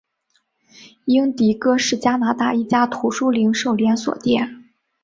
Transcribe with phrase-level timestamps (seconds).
[1.05, 4.63] 英迪戈是加拿大一家图书零售连锁店。